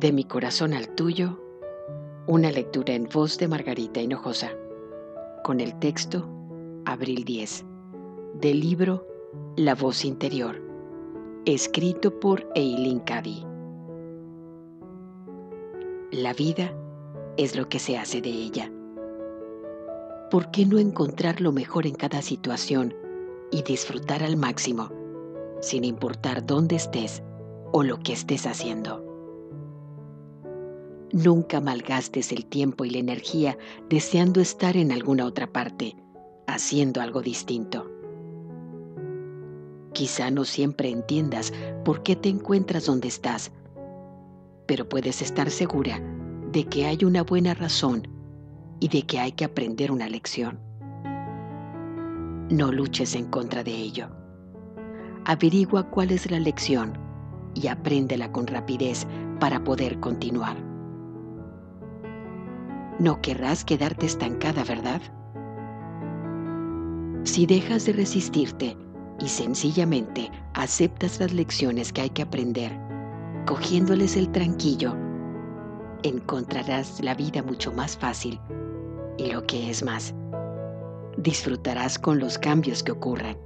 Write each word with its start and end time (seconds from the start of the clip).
De 0.00 0.12
mi 0.12 0.24
corazón 0.24 0.72
al 0.72 0.88
tuyo, 0.94 1.38
una 2.26 2.50
lectura 2.50 2.94
en 2.94 3.04
voz 3.04 3.36
de 3.36 3.48
Margarita 3.48 4.00
Hinojosa, 4.00 4.48
con 5.44 5.60
el 5.60 5.78
texto 5.78 6.26
Abril 6.86 7.26
10, 7.26 7.66
del 8.40 8.60
libro 8.60 9.06
La 9.56 9.74
voz 9.74 10.06
interior, 10.06 10.58
escrito 11.44 12.18
por 12.18 12.48
Eileen 12.54 13.00
Cady. 13.00 13.44
La 16.12 16.32
vida 16.32 16.72
es 17.36 17.54
lo 17.54 17.68
que 17.68 17.78
se 17.78 17.98
hace 17.98 18.22
de 18.22 18.30
ella. 18.30 18.72
¿Por 20.30 20.50
qué 20.50 20.64
no 20.64 20.78
encontrar 20.78 21.42
lo 21.42 21.52
mejor 21.52 21.86
en 21.86 21.94
cada 21.94 22.22
situación 22.22 22.94
y 23.50 23.64
disfrutar 23.64 24.22
al 24.22 24.38
máximo, 24.38 24.88
sin 25.60 25.84
importar 25.84 26.46
dónde 26.46 26.76
estés 26.76 27.22
o 27.70 27.82
lo 27.82 27.98
que 27.98 28.14
estés 28.14 28.46
haciendo? 28.46 28.99
Nunca 31.12 31.60
malgastes 31.60 32.30
el 32.30 32.46
tiempo 32.46 32.84
y 32.84 32.90
la 32.90 32.98
energía 32.98 33.58
deseando 33.88 34.40
estar 34.40 34.76
en 34.76 34.92
alguna 34.92 35.26
otra 35.26 35.52
parte, 35.52 35.96
haciendo 36.46 37.00
algo 37.00 37.20
distinto. 37.20 37.90
Quizá 39.92 40.30
no 40.30 40.44
siempre 40.44 40.88
entiendas 40.88 41.52
por 41.84 42.04
qué 42.04 42.14
te 42.14 42.28
encuentras 42.28 42.86
donde 42.86 43.08
estás, 43.08 43.50
pero 44.66 44.88
puedes 44.88 45.20
estar 45.20 45.50
segura 45.50 46.00
de 46.52 46.64
que 46.64 46.86
hay 46.86 47.04
una 47.04 47.24
buena 47.24 47.54
razón 47.54 48.06
y 48.78 48.88
de 48.88 49.02
que 49.02 49.18
hay 49.18 49.32
que 49.32 49.44
aprender 49.44 49.90
una 49.90 50.08
lección. 50.08 50.60
No 52.50 52.70
luches 52.70 53.16
en 53.16 53.26
contra 53.26 53.64
de 53.64 53.72
ello. 53.72 54.08
Averigua 55.24 55.90
cuál 55.90 56.12
es 56.12 56.30
la 56.30 56.38
lección 56.38 56.96
y 57.54 57.66
apréndela 57.66 58.30
con 58.30 58.46
rapidez 58.46 59.08
para 59.40 59.62
poder 59.64 59.98
continuar. 59.98 60.69
No 63.00 63.22
querrás 63.22 63.64
quedarte 63.64 64.04
estancada, 64.04 64.62
¿verdad? 64.62 65.00
Si 67.24 67.46
dejas 67.46 67.86
de 67.86 67.94
resistirte 67.94 68.76
y 69.18 69.28
sencillamente 69.28 70.30
aceptas 70.52 71.18
las 71.18 71.32
lecciones 71.32 71.94
que 71.94 72.02
hay 72.02 72.10
que 72.10 72.20
aprender, 72.20 72.78
cogiéndoles 73.46 74.18
el 74.18 74.30
tranquillo, 74.30 74.94
encontrarás 76.02 77.00
la 77.02 77.14
vida 77.14 77.42
mucho 77.42 77.72
más 77.72 77.96
fácil 77.96 78.38
y 79.16 79.32
lo 79.32 79.46
que 79.46 79.70
es 79.70 79.82
más, 79.82 80.14
disfrutarás 81.16 81.98
con 81.98 82.18
los 82.18 82.36
cambios 82.36 82.82
que 82.82 82.92
ocurran. 82.92 83.38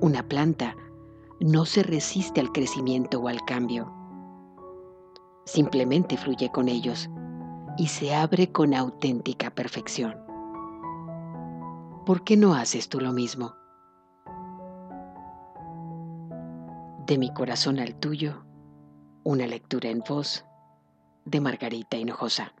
Una 0.00 0.24
planta 0.24 0.74
no 1.38 1.64
se 1.64 1.84
resiste 1.84 2.40
al 2.40 2.50
crecimiento 2.50 3.20
o 3.20 3.28
al 3.28 3.44
cambio, 3.44 3.94
simplemente 5.44 6.16
fluye 6.16 6.50
con 6.50 6.68
ellos 6.68 7.08
y 7.78 7.86
se 7.86 8.14
abre 8.14 8.50
con 8.50 8.74
auténtica 8.74 9.50
perfección. 9.50 10.16
¿Por 12.04 12.24
qué 12.24 12.36
no 12.36 12.54
haces 12.54 12.88
tú 12.88 13.00
lo 13.00 13.12
mismo? 13.12 13.54
De 17.06 17.16
mi 17.16 17.32
corazón 17.32 17.78
al 17.78 17.94
tuyo, 17.94 18.44
una 19.22 19.46
lectura 19.46 19.88
en 19.90 20.00
voz 20.00 20.44
de 21.24 21.40
Margarita 21.40 21.96
Hinojosa. 21.96 22.52